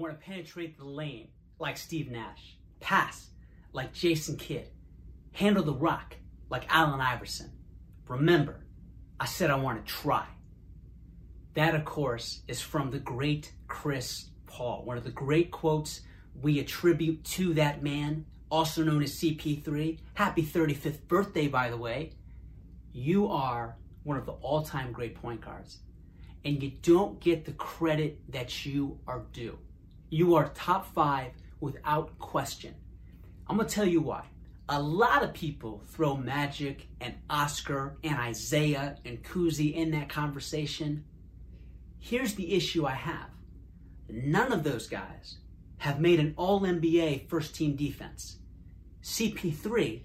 want 0.00 0.18
to 0.18 0.26
penetrate 0.26 0.78
the 0.78 0.84
lane 0.84 1.28
like 1.58 1.76
Steve 1.76 2.10
Nash, 2.10 2.56
pass 2.80 3.28
like 3.72 3.92
Jason 3.92 4.36
Kidd, 4.36 4.68
handle 5.32 5.62
the 5.62 5.74
rock 5.74 6.16
like 6.48 6.64
Allen 6.68 7.00
Iverson. 7.00 7.52
Remember, 8.08 8.64
I 9.18 9.26
said 9.26 9.50
I 9.50 9.56
want 9.56 9.84
to 9.84 9.92
try. 9.92 10.26
That, 11.54 11.74
of 11.74 11.84
course, 11.84 12.42
is 12.48 12.60
from 12.60 12.90
the 12.90 12.98
great 12.98 13.52
Chris 13.68 14.30
Paul, 14.46 14.84
one 14.84 14.96
of 14.96 15.04
the 15.04 15.10
great 15.10 15.50
quotes 15.50 16.00
we 16.40 16.58
attribute 16.58 17.22
to 17.24 17.54
that 17.54 17.82
man, 17.82 18.24
also 18.50 18.82
known 18.82 19.02
as 19.02 19.12
CP3. 19.12 19.98
Happy 20.14 20.42
35th 20.42 21.06
birthday, 21.06 21.48
by 21.48 21.70
the 21.70 21.76
way. 21.76 22.12
You 22.92 23.28
are 23.28 23.76
one 24.04 24.16
of 24.16 24.26
the 24.26 24.32
all 24.32 24.62
time 24.62 24.92
great 24.92 25.14
point 25.14 25.40
guards, 25.40 25.78
and 26.44 26.62
you 26.62 26.70
don't 26.82 27.20
get 27.20 27.44
the 27.44 27.52
credit 27.52 28.18
that 28.32 28.64
you 28.64 28.98
are 29.06 29.22
due. 29.32 29.58
You 30.12 30.34
are 30.34 30.48
top 30.48 30.92
five 30.92 31.32
without 31.60 32.18
question. 32.18 32.74
I'm 33.48 33.56
to 33.58 33.64
tell 33.64 33.86
you 33.86 34.00
why. 34.00 34.24
A 34.68 34.80
lot 34.80 35.22
of 35.22 35.32
people 35.32 35.82
throw 35.86 36.16
Magic 36.16 36.88
and 37.00 37.14
Oscar 37.28 37.96
and 38.02 38.18
Isiah 38.28 38.96
and 39.04 39.22
Cousy 39.22 39.72
in 39.72 39.92
that 39.92 40.08
conversation. 40.08 41.04
Here's 42.00 42.34
the 42.34 42.54
issue 42.54 42.86
I 42.86 42.94
have 42.94 43.30
none 44.08 44.52
of 44.52 44.64
those 44.64 44.88
guys 44.88 45.38
have 45.78 46.00
made 46.00 46.18
an 46.18 46.34
All 46.36 46.60
NBA 46.60 47.28
first 47.28 47.54
team 47.54 47.76
defense. 47.76 48.38
CP3 49.04 50.02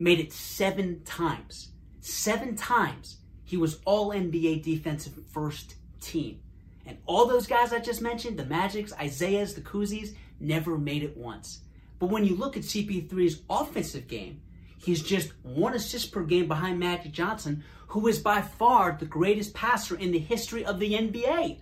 made 0.00 0.18
it 0.18 0.32
seven 0.32 1.04
times. 1.04 1.70
Seven 2.00 2.56
times 2.56 3.18
he 3.44 3.56
was 3.56 3.78
All 3.84 4.10
NBA 4.10 4.64
defensive 4.64 5.14
first 5.32 5.76
team. 6.00 6.40
And 6.86 6.98
all 7.06 7.26
those 7.26 7.46
guys 7.46 7.72
I 7.72 7.80
just 7.80 8.00
mentioned, 8.00 8.38
the 8.38 8.46
Magics, 8.46 8.92
Isiahs, 8.92 9.54
the 9.54 9.60
Cousy's, 9.60 10.14
never 10.38 10.78
made 10.78 11.02
it 11.02 11.16
once. 11.16 11.60
But 11.98 12.10
when 12.10 12.24
you 12.24 12.36
look 12.36 12.56
at 12.56 12.62
CP3's 12.62 13.42
offensive 13.50 14.06
game, 14.06 14.40
he's 14.78 15.02
just 15.02 15.32
one 15.42 15.74
assist 15.74 16.12
per 16.12 16.22
game 16.22 16.46
behind 16.46 16.78
Magic 16.78 17.12
Johnson, 17.12 17.64
who 17.88 18.06
is 18.06 18.18
by 18.18 18.40
far 18.40 18.96
the 18.98 19.06
greatest 19.06 19.54
passer 19.54 19.96
in 19.96 20.12
the 20.12 20.18
history 20.18 20.64
of 20.64 20.78
the 20.78 20.92
NBA. 20.92 21.60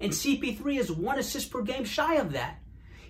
And 0.00 0.12
CP3 0.12 0.78
is 0.78 0.92
one 0.92 1.18
assist 1.18 1.50
per 1.50 1.62
game 1.62 1.84
shy 1.84 2.16
of 2.16 2.32
that. 2.32 2.58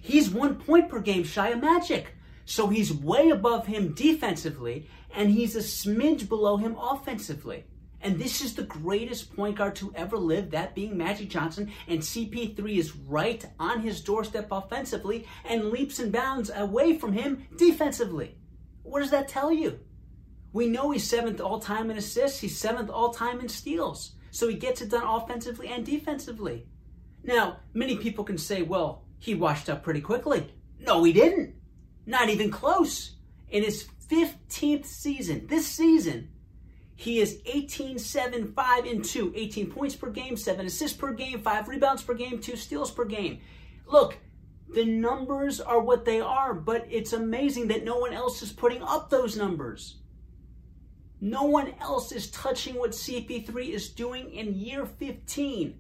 He's 0.01 0.31
one 0.31 0.57
point 0.57 0.89
per 0.89 1.01
game 1.01 1.25
shy 1.25 1.49
of 1.49 1.61
Magic. 1.61 2.15
So 2.45 2.69
he's 2.69 2.93
way 2.93 3.31
above 3.31 3.67
him 3.67 3.93
defensively, 3.93 4.89
and 5.13 5.31
he's 5.31 5.57
a 5.57 5.61
smidge 5.61 6.29
below 6.29 6.59
him 6.59 6.77
offensively. 6.81 7.65
And 8.01 8.19
this 8.19 8.43
is 8.43 8.55
the 8.55 8.63
greatest 8.63 9.35
point 9.35 9.57
guard 9.57 9.75
to 9.77 9.93
ever 9.95 10.17
live, 10.17 10.51
that 10.51 10.75
being 10.75 10.97
Magic 10.97 11.29
Johnson. 11.29 11.73
And 11.89 12.01
CP3 12.01 12.77
is 12.77 12.95
right 12.97 13.45
on 13.59 13.81
his 13.81 14.01
doorstep 14.01 14.49
offensively 14.51 15.27
and 15.45 15.71
leaps 15.71 15.99
and 15.99 16.13
bounds 16.13 16.51
away 16.55 16.99
from 16.99 17.13
him 17.13 17.47
defensively. 17.57 18.37
What 18.83 19.01
does 19.01 19.11
that 19.11 19.29
tell 19.29 19.53
you? 19.53 19.81
We 20.53 20.67
know 20.69 20.91
he's 20.91 21.09
seventh 21.09 21.41
all 21.41 21.59
time 21.59 21.91
in 21.91 21.99
assists, 21.99 22.41
he's 22.41 22.57
seventh 22.57 22.89
all 22.91 23.13
time 23.13 23.41
in 23.41 23.49
steals. 23.49 24.13
So 24.31 24.49
he 24.49 24.55
gets 24.55 24.83
it 24.83 24.91
done 24.91 25.03
offensively 25.07 25.69
and 25.69 25.85
defensively. 25.85 26.67
Now, 27.25 27.59
many 27.75 27.97
people 27.97 28.25
can 28.25 28.39
say, 28.39 28.63
well, 28.63 29.05
he 29.19 29.35
washed 29.35 29.69
up 29.69 29.83
pretty 29.83 30.01
quickly. 30.01 30.53
No, 30.79 31.03
he 31.03 31.13
didn't. 31.13 31.55
Not 32.07 32.29
even 32.29 32.51
close. 32.51 33.17
In 33.49 33.65
his 33.65 33.89
15th 34.09 34.87
season, 34.87 35.47
this 35.47 35.67
season, 35.67 36.29
he 36.97 37.21
is 37.21 37.41
18, 37.45 37.99
7, 37.99 38.53
5, 38.53 38.85
and 38.87 39.05
2. 39.05 39.33
18 39.37 39.71
points 39.71 39.95
per 39.95 40.11
game, 40.11 40.37
7 40.37 40.65
assists 40.65 40.97
per 40.97 41.13
game, 41.13 41.41
5 41.41 41.69
rebounds 41.69 42.03
per 42.03 42.15
game, 42.15 42.41
2 42.41 42.57
steals 42.57 42.91
per 42.91 43.05
game. 43.05 43.41
Look, 43.87 44.17
the 44.69 44.85
numbers 44.85 45.61
are 45.61 45.81
what 45.81 46.07
they 46.07 46.21
are, 46.21 46.55
but 46.55 46.87
it's 46.91 47.13
amazing 47.13 47.69
that 47.69 47.85
no 47.85 47.99
one 47.99 48.15
else 48.15 48.43
is 48.43 48.51
putting 48.51 48.83
up 48.83 49.11
those 49.11 49.37
numbers. 49.37 49.97
No 51.21 51.45
one 51.45 51.75
else 51.81 52.13
is 52.13 52.31
touching 52.31 52.75
what 52.77 52.91
CP3 52.91 53.69
is 53.69 53.91
doing 53.91 54.33
in 54.33 54.55
year 54.55 54.87
15. 54.87 55.79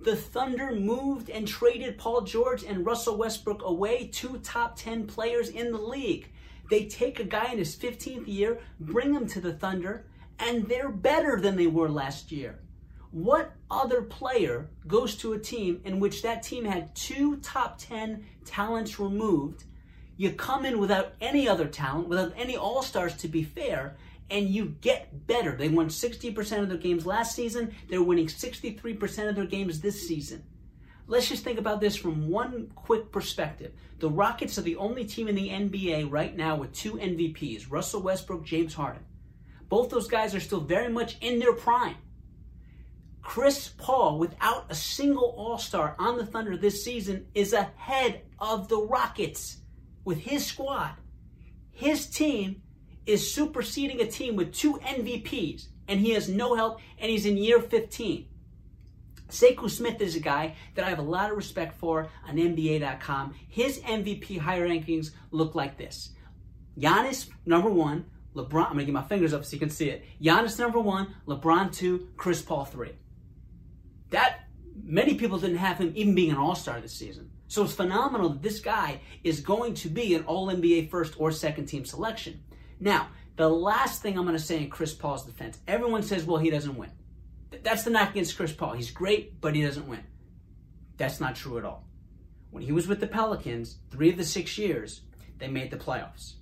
The 0.00 0.16
Thunder 0.16 0.72
moved 0.72 1.30
and 1.30 1.46
traded 1.46 1.96
Paul 1.96 2.22
George 2.22 2.64
and 2.64 2.84
Russell 2.84 3.16
Westbrook 3.16 3.62
away, 3.64 4.08
two 4.08 4.38
top 4.38 4.76
10 4.76 5.06
players 5.06 5.48
in 5.48 5.70
the 5.70 5.80
league. 5.80 6.32
They 6.70 6.86
take 6.86 7.20
a 7.20 7.24
guy 7.24 7.52
in 7.52 7.58
his 7.58 7.76
15th 7.76 8.26
year, 8.26 8.60
bring 8.80 9.14
him 9.14 9.26
to 9.28 9.40
the 9.40 9.54
Thunder, 9.54 10.06
and 10.38 10.68
they're 10.68 10.90
better 10.90 11.40
than 11.40 11.56
they 11.56 11.66
were 11.66 11.88
last 11.88 12.30
year. 12.30 12.58
What 13.10 13.52
other 13.70 14.02
player 14.02 14.68
goes 14.86 15.16
to 15.16 15.32
a 15.32 15.38
team 15.38 15.80
in 15.84 16.00
which 16.00 16.22
that 16.22 16.42
team 16.42 16.64
had 16.64 16.94
two 16.94 17.36
top 17.38 17.78
10 17.78 18.24
talents 18.44 19.00
removed? 19.00 19.64
You 20.16 20.32
come 20.32 20.64
in 20.64 20.78
without 20.78 21.14
any 21.20 21.48
other 21.48 21.66
talent, 21.66 22.08
without 22.08 22.32
any 22.36 22.56
all 22.56 22.82
stars 22.82 23.14
to 23.18 23.28
be 23.28 23.42
fair, 23.42 23.96
and 24.30 24.48
you 24.48 24.76
get 24.80 25.26
better. 25.26 25.56
They 25.56 25.68
won 25.68 25.88
60% 25.88 26.62
of 26.62 26.68
their 26.68 26.78
games 26.78 27.06
last 27.06 27.34
season. 27.34 27.74
They're 27.88 28.02
winning 28.02 28.26
63% 28.26 29.28
of 29.28 29.36
their 29.36 29.46
games 29.46 29.80
this 29.80 30.06
season. 30.06 30.42
Let's 31.06 31.28
just 31.28 31.44
think 31.44 31.58
about 31.58 31.80
this 31.80 31.94
from 31.94 32.28
one 32.28 32.72
quick 32.74 33.12
perspective. 33.12 33.72
The 34.00 34.10
Rockets 34.10 34.58
are 34.58 34.62
the 34.62 34.76
only 34.76 35.04
team 35.04 35.28
in 35.28 35.36
the 35.36 35.50
NBA 35.50 36.10
right 36.10 36.36
now 36.36 36.56
with 36.56 36.72
two 36.72 36.94
MVPs 36.94 37.70
Russell 37.70 38.02
Westbrook, 38.02 38.44
James 38.44 38.74
Harden. 38.74 39.04
Both 39.68 39.90
those 39.90 40.08
guys 40.08 40.34
are 40.34 40.40
still 40.40 40.60
very 40.60 40.88
much 40.88 41.16
in 41.20 41.38
their 41.38 41.52
prime. 41.52 41.96
Chris 43.22 43.68
Paul, 43.76 44.18
without 44.18 44.66
a 44.70 44.74
single 44.74 45.34
All 45.36 45.58
Star 45.58 45.96
on 45.98 46.16
the 46.16 46.24
Thunder 46.24 46.56
this 46.56 46.84
season, 46.84 47.26
is 47.34 47.52
ahead 47.52 48.22
of 48.38 48.68
the 48.68 48.78
Rockets 48.78 49.58
with 50.04 50.18
his 50.18 50.46
squad. 50.46 50.92
His 51.72 52.06
team 52.06 52.62
is 53.04 53.34
superseding 53.34 54.00
a 54.00 54.06
team 54.06 54.36
with 54.36 54.54
two 54.54 54.74
MVPs, 54.74 55.66
and 55.88 56.00
he 56.00 56.10
has 56.10 56.28
no 56.28 56.54
help, 56.54 56.80
and 56.98 57.10
he's 57.10 57.26
in 57.26 57.36
year 57.36 57.60
15. 57.60 58.28
Sekou 59.28 59.68
Smith 59.68 60.00
is 60.00 60.14
a 60.14 60.20
guy 60.20 60.54
that 60.74 60.84
I 60.84 60.90
have 60.90 61.00
a 61.00 61.02
lot 61.02 61.30
of 61.30 61.36
respect 61.36 61.74
for 61.78 62.08
on 62.28 62.36
NBA.com. 62.36 63.34
His 63.48 63.80
MVP 63.80 64.38
high 64.38 64.60
rankings 64.60 65.10
look 65.32 65.54
like 65.54 65.76
this 65.76 66.10
Giannis, 66.78 67.28
number 67.44 67.70
one, 67.70 68.06
LeBron, 68.36 68.66
I'm 68.66 68.72
gonna 68.72 68.84
get 68.84 68.94
my 68.94 69.02
fingers 69.02 69.32
up 69.32 69.44
so 69.44 69.54
you 69.54 69.58
can 69.58 69.70
see 69.70 69.88
it. 69.88 70.04
Giannis 70.22 70.58
number 70.58 70.78
one, 70.78 71.14
LeBron 71.26 71.72
two, 71.72 72.08
Chris 72.16 72.42
Paul 72.42 72.64
three. 72.64 72.92
That 74.10 74.40
many 74.82 75.14
people 75.14 75.38
didn't 75.38 75.56
have 75.56 75.78
him 75.78 75.92
even 75.96 76.14
being 76.14 76.30
an 76.30 76.36
all-star 76.36 76.80
this 76.80 76.92
season. 76.92 77.30
So 77.48 77.64
it's 77.64 77.74
phenomenal 77.74 78.28
that 78.28 78.42
this 78.42 78.60
guy 78.60 79.00
is 79.24 79.40
going 79.40 79.74
to 79.74 79.88
be 79.88 80.14
an 80.14 80.24
all 80.24 80.48
NBA 80.48 80.90
first 80.90 81.14
or 81.18 81.30
second 81.30 81.66
team 81.66 81.84
selection. 81.84 82.42
Now, 82.78 83.08
the 83.36 83.48
last 83.48 84.02
thing 84.02 84.18
I'm 84.18 84.26
gonna 84.26 84.38
say 84.38 84.62
in 84.62 84.70
Chris 84.70 84.92
Paul's 84.92 85.24
defense, 85.24 85.58
everyone 85.66 86.02
says, 86.02 86.24
well, 86.24 86.38
he 86.38 86.50
doesn't 86.50 86.76
win. 86.76 86.90
That's 87.62 87.84
the 87.84 87.90
knock 87.90 88.10
against 88.10 88.36
Chris 88.36 88.52
Paul. 88.52 88.74
He's 88.74 88.90
great, 88.90 89.40
but 89.40 89.54
he 89.54 89.62
doesn't 89.62 89.88
win. 89.88 90.04
That's 90.96 91.20
not 91.20 91.36
true 91.36 91.58
at 91.58 91.64
all. 91.64 91.84
When 92.50 92.62
he 92.62 92.72
was 92.72 92.88
with 92.88 93.00
the 93.00 93.06
Pelicans, 93.06 93.78
three 93.90 94.10
of 94.10 94.16
the 94.16 94.24
six 94.24 94.58
years, 94.58 95.02
they 95.38 95.48
made 95.48 95.70
the 95.70 95.76
playoffs. 95.76 96.34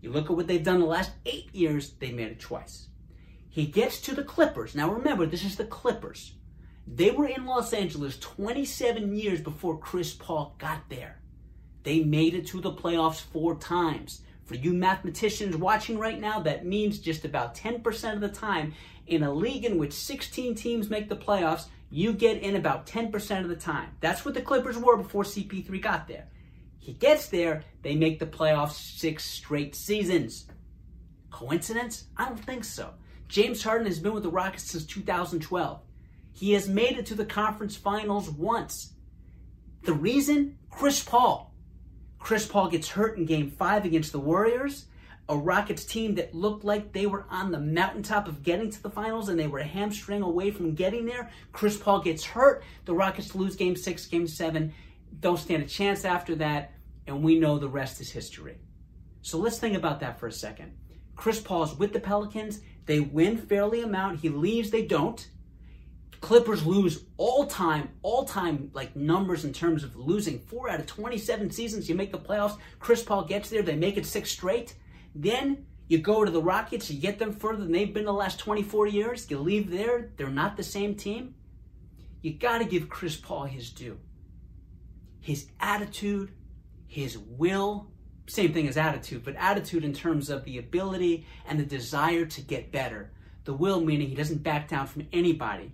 You 0.00 0.12
look 0.12 0.30
at 0.30 0.36
what 0.36 0.46
they've 0.46 0.62
done 0.62 0.80
the 0.80 0.86
last 0.86 1.12
eight 1.26 1.54
years, 1.54 1.92
they 1.98 2.12
made 2.12 2.28
it 2.28 2.40
twice. 2.40 2.88
He 3.48 3.66
gets 3.66 4.00
to 4.02 4.14
the 4.14 4.22
Clippers. 4.22 4.74
Now 4.74 4.90
remember, 4.90 5.26
this 5.26 5.44
is 5.44 5.56
the 5.56 5.64
Clippers. 5.64 6.34
They 6.86 7.10
were 7.10 7.26
in 7.26 7.44
Los 7.44 7.72
Angeles 7.72 8.18
27 8.18 9.14
years 9.14 9.40
before 9.40 9.78
Chris 9.78 10.14
Paul 10.14 10.54
got 10.58 10.88
there. 10.88 11.20
They 11.82 12.00
made 12.00 12.34
it 12.34 12.46
to 12.48 12.60
the 12.60 12.72
playoffs 12.72 13.20
four 13.20 13.56
times. 13.56 14.22
For 14.44 14.54
you 14.54 14.72
mathematicians 14.72 15.56
watching 15.56 15.98
right 15.98 16.18
now, 16.18 16.40
that 16.40 16.64
means 16.64 16.98
just 16.98 17.24
about 17.24 17.54
10% 17.54 18.14
of 18.14 18.20
the 18.20 18.28
time 18.28 18.74
in 19.06 19.22
a 19.22 19.32
league 19.32 19.64
in 19.64 19.78
which 19.78 19.92
16 19.92 20.54
teams 20.54 20.88
make 20.88 21.08
the 21.08 21.16
playoffs, 21.16 21.66
you 21.90 22.12
get 22.12 22.42
in 22.42 22.56
about 22.56 22.86
10% 22.86 23.42
of 23.42 23.48
the 23.48 23.56
time. 23.56 23.90
That's 24.00 24.24
what 24.24 24.34
the 24.34 24.40
Clippers 24.40 24.78
were 24.78 24.96
before 24.96 25.24
CP3 25.24 25.82
got 25.82 26.08
there. 26.08 26.28
He 26.88 26.94
gets 26.94 27.26
there, 27.26 27.64
they 27.82 27.96
make 27.96 28.18
the 28.18 28.24
playoffs 28.24 28.96
six 28.98 29.22
straight 29.22 29.74
seasons. 29.74 30.46
Coincidence? 31.30 32.04
I 32.16 32.24
don't 32.24 32.42
think 32.42 32.64
so. 32.64 32.94
James 33.28 33.62
Harden 33.62 33.86
has 33.86 33.98
been 33.98 34.14
with 34.14 34.22
the 34.22 34.30
Rockets 34.30 34.70
since 34.70 34.86
2012. 34.86 35.82
He 36.32 36.54
has 36.54 36.66
made 36.66 36.96
it 36.96 37.04
to 37.04 37.14
the 37.14 37.26
conference 37.26 37.76
finals 37.76 38.30
once. 38.30 38.94
The 39.82 39.92
reason? 39.92 40.56
Chris 40.70 41.04
Paul. 41.04 41.52
Chris 42.18 42.46
Paul 42.46 42.70
gets 42.70 42.88
hurt 42.88 43.18
in 43.18 43.26
game 43.26 43.50
five 43.50 43.84
against 43.84 44.12
the 44.12 44.18
Warriors, 44.18 44.86
a 45.28 45.36
Rockets 45.36 45.84
team 45.84 46.14
that 46.14 46.34
looked 46.34 46.64
like 46.64 46.94
they 46.94 47.04
were 47.04 47.26
on 47.28 47.50
the 47.50 47.60
mountaintop 47.60 48.28
of 48.28 48.42
getting 48.42 48.70
to 48.70 48.82
the 48.82 48.88
finals 48.88 49.28
and 49.28 49.38
they 49.38 49.46
were 49.46 49.58
a 49.58 49.64
hamstring 49.64 50.22
away 50.22 50.50
from 50.50 50.74
getting 50.74 51.04
there. 51.04 51.30
Chris 51.52 51.76
Paul 51.76 52.00
gets 52.00 52.24
hurt. 52.24 52.64
The 52.86 52.94
Rockets 52.94 53.34
lose 53.34 53.56
game 53.56 53.76
six, 53.76 54.06
game 54.06 54.26
seven, 54.26 54.72
don't 55.20 55.38
stand 55.38 55.62
a 55.62 55.66
chance 55.66 56.04
after 56.04 56.34
that 56.36 56.72
and 57.08 57.22
we 57.22 57.38
know 57.38 57.58
the 57.58 57.68
rest 57.68 58.00
is 58.00 58.10
history. 58.10 58.58
So 59.22 59.38
let's 59.38 59.58
think 59.58 59.76
about 59.76 60.00
that 60.00 60.20
for 60.20 60.26
a 60.26 60.32
second. 60.32 60.72
Chris 61.16 61.40
Paul's 61.40 61.76
with 61.76 61.92
the 61.92 62.00
Pelicans. 62.00 62.60
They 62.86 63.00
win 63.00 63.36
fairly 63.36 63.82
amount. 63.82 64.20
He 64.20 64.28
leaves, 64.28 64.70
they 64.70 64.86
don't. 64.86 65.28
Clippers 66.20 66.66
lose 66.66 67.04
all 67.16 67.46
time, 67.46 67.90
all 68.02 68.24
time 68.24 68.70
like 68.72 68.96
numbers 68.96 69.44
in 69.44 69.52
terms 69.52 69.84
of 69.84 69.96
losing 69.96 70.38
four 70.38 70.68
out 70.68 70.80
of 70.80 70.86
27 70.86 71.50
seasons. 71.50 71.88
You 71.88 71.94
make 71.94 72.12
the 72.12 72.18
playoffs. 72.18 72.58
Chris 72.80 73.02
Paul 73.02 73.24
gets 73.24 73.50
there. 73.50 73.62
They 73.62 73.76
make 73.76 73.96
it 73.96 74.06
six 74.06 74.30
straight. 74.30 74.74
Then 75.14 75.66
you 75.86 75.98
go 75.98 76.24
to 76.24 76.30
the 76.30 76.42
Rockets. 76.42 76.90
You 76.90 77.00
get 77.00 77.18
them 77.18 77.32
further 77.32 77.62
than 77.62 77.72
they've 77.72 77.92
been 77.92 78.04
the 78.04 78.12
last 78.12 78.38
24 78.38 78.88
years. 78.88 79.30
You 79.30 79.38
leave 79.38 79.70
there. 79.70 80.10
They're 80.16 80.28
not 80.28 80.56
the 80.56 80.64
same 80.64 80.94
team. 80.94 81.34
You 82.20 82.34
got 82.34 82.58
to 82.58 82.64
give 82.64 82.88
Chris 82.88 83.16
Paul 83.16 83.44
his 83.44 83.70
due. 83.70 83.98
His 85.20 85.48
attitude, 85.60 86.32
his 86.88 87.16
will, 87.16 87.92
same 88.26 88.52
thing 88.52 88.66
as 88.66 88.76
attitude, 88.76 89.24
but 89.24 89.36
attitude 89.36 89.84
in 89.84 89.92
terms 89.92 90.28
of 90.30 90.44
the 90.44 90.58
ability 90.58 91.24
and 91.46 91.60
the 91.60 91.64
desire 91.64 92.26
to 92.26 92.40
get 92.40 92.72
better. 92.72 93.12
The 93.44 93.54
will 93.54 93.80
meaning 93.80 94.08
he 94.08 94.16
doesn't 94.16 94.42
back 94.42 94.68
down 94.68 94.88
from 94.88 95.06
anybody 95.12 95.72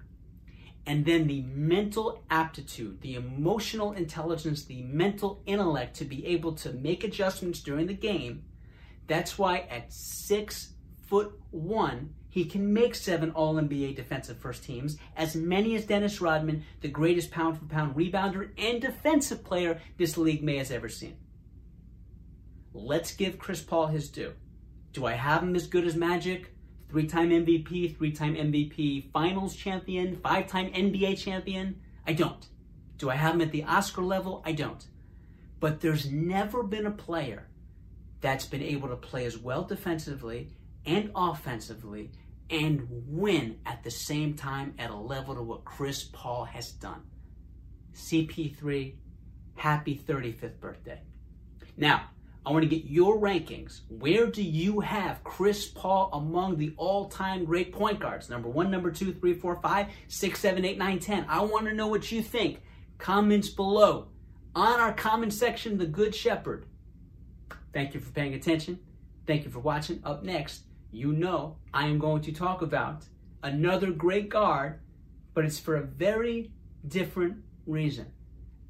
and 0.87 1.05
then 1.05 1.27
the 1.27 1.43
mental 1.43 2.23
aptitude, 2.31 3.01
the 3.01 3.15
emotional 3.15 3.93
intelligence, 3.93 4.65
the 4.65 4.83
mental 4.83 5.43
intellect 5.47 5.97
to 5.97 6.05
be 6.05 6.27
able 6.27 6.53
to 6.53 6.73
make 6.73 7.05
adjustments 7.05 7.61
during 7.61 7.87
the 7.87 7.95
game. 7.95 8.45
That's 9.07 9.39
why 9.39 9.61
at 9.71 9.93
six 9.93 10.75
foot 11.07 11.39
one, 11.51 12.15
he 12.35 12.45
can 12.45 12.73
make 12.73 12.97
seven 12.97 13.31
All 13.31 13.55
NBA 13.55 13.95
defensive 13.95 14.39
first 14.39 14.65
teams, 14.65 14.99
as 15.17 15.37
many 15.37 15.77
as 15.77 15.85
Dennis 15.85 16.21
Rodman, 16.21 16.65
the 16.81 16.89
greatest 16.89 17.31
pound 17.31 17.57
for 17.57 17.65
pound 17.67 17.95
rebounder 17.95 18.51
and 18.59 18.83
defensive 18.83 19.45
player 19.45 19.81
this 19.99 20.19
league 20.19 20.43
may 20.43 20.57
has 20.57 20.73
ever 20.73 20.89
seen. 20.89 21.17
Let's 22.73 23.15
give 23.15 23.39
Chris 23.39 23.63
Paul 23.63 23.87
his 23.87 24.09
due. 24.09 24.33
Do 24.93 25.07
I 25.07 25.13
have 25.13 25.45
him 25.45 25.55
as 25.55 25.69
good 25.69 25.87
as 25.87 25.95
Magic? 25.95 26.53
three 26.89 27.07
time 27.07 27.31
MVP, 27.31 27.97
three 27.97 28.11
time 28.11 28.35
MVP 28.35 29.13
finals 29.13 29.55
champion, 29.55 30.17
five 30.17 30.49
time 30.49 30.73
NBA 30.73 31.17
champion? 31.17 31.81
I 32.05 32.15
don't. 32.15 32.49
Do 32.99 33.11
I 33.11 33.15
have 33.15 33.37
him 33.37 33.43
at 33.43 33.53
the 33.53 33.63
Oscar 33.63 34.03
level? 34.03 34.43
I 34.45 34.51
don't. 34.51 34.85
But 35.61 35.81
there's 35.81 36.11
never 36.11 36.65
been 36.65 36.87
a 36.87 36.91
player 36.91 37.47
that's 38.21 38.47
been 38.47 38.61
able 38.61 38.89
to 38.89 38.97
play 38.97 39.25
as 39.25 39.39
well 39.39 39.63
defensively 39.63 40.51
and 40.85 41.13
offensively 41.15 42.11
and 42.51 42.87
win 42.89 43.59
at 43.67 43.83
the 43.83 43.91
same 43.91 44.35
time 44.35 44.75
at 44.79 44.91
a 44.91 44.97
level 44.97 45.35
to 45.35 45.43
what 45.43 45.65
Chris 45.65 46.05
Paul 46.05 46.45
has 46.45 46.73
done. 46.73 47.03
CP3, 47.95 48.95
happy 49.57 50.01
35th 50.07 50.61
birthday. 50.61 51.01
Now, 51.77 52.11
I 52.47 52.53
want 52.53 52.63
to 52.63 52.69
get 52.69 52.85
your 52.85 53.19
rankings. 53.19 53.81
Where 53.89 54.27
do 54.27 54.43
you 54.43 54.81
have 54.81 55.25
Chris 55.25 55.67
Paul 55.67 56.11
among 56.13 56.59
the 56.59 56.75
all 56.77 57.09
time 57.09 57.47
great 57.47 57.73
point 57.73 58.01
guards? 58.01 58.29
Number 58.29 58.49
one, 58.49 58.71
number 58.71 58.91
two, 58.91 59.15
three, 59.15 59.33
four, 59.33 59.57
five, 59.63 59.87
six, 60.09 60.41
seven, 60.41 60.65
eight, 60.65 60.77
nine, 60.77 60.99
ten. 60.99 61.25
I 61.29 61.41
want 61.41 61.67
to 61.67 61.73
know 61.73 61.87
what 61.87 62.13
you 62.13 62.23
think. 62.23 62.61
Comments 62.99 63.49
below. 63.49 64.09
On 64.55 64.79
our 64.79 64.93
comment 64.93 65.33
section, 65.33 65.79
The 65.79 65.87
Good 65.87 66.15
Shepard. 66.15 66.67
Thank 67.73 67.95
you 67.95 68.01
for 68.01 68.13
paying 68.13 68.35
attention. 68.35 68.79
Thank 69.27 69.45
you 69.45 69.51
for 69.51 69.61
watching. 69.61 70.01
Up 70.05 70.23
next, 70.23 70.63
you 70.95 71.13
know 71.13 71.57
I 71.73 71.87
am 71.87 71.99
going 71.99 72.23
to 72.23 72.33
talk 72.33 72.63
about 72.63 73.05
another 73.43 73.91
great 73.91 74.29
guard, 74.29 74.81
but 75.35 75.45
it's 75.45 75.59
for 75.59 75.77
a 75.77 75.83
very 75.83 76.53
different 76.87 77.39
reason. 77.67 78.07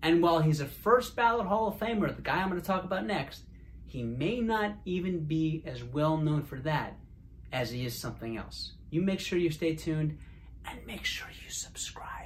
And 0.03 0.23
while 0.23 0.41
he's 0.41 0.61
a 0.61 0.67
first 0.67 1.17
ballot 1.17 1.47
Hall 1.47 1.69
of 1.69 1.79
Famer, 1.79 2.15
the 2.15 2.23
guy 2.23 2.39
I'm 2.39 2.49
going 2.51 2.61
to 2.61 2.67
talk 2.67 2.85
about 2.85 3.07
next, 3.07 3.45
he 3.87 4.03
may 4.03 4.41
not 4.41 4.77
even 4.85 5.25
be 5.25 5.63
as 5.67 5.85
well 5.85 6.17
known 6.17 6.43
for 6.43 6.59
that 6.61 6.99
as 7.53 7.71
he 7.71 7.87
is 7.87 7.99
something 7.99 8.37
else. 8.37 8.73
You 8.91 9.03
make 9.03 9.21
sure 9.21 9.39
you 9.39 9.51
stay 9.51 9.75
tuned 9.75 10.19
and 10.67 10.87
make 10.87 11.05
sure 11.05 11.29
you 11.45 11.51
subscribe. 11.51 12.24